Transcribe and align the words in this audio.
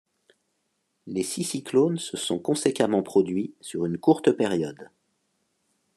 Les 1.05 1.21
six 1.21 1.43
cyclones 1.43 1.99
se 1.99 2.17
sont 2.17 2.39
conséquemment 2.39 3.03
produits 3.03 3.53
sur 3.61 3.85
une 3.85 3.99
courte 3.99 4.31
période. 4.31 4.89